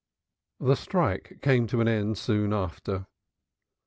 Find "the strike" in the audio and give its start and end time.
0.59-1.37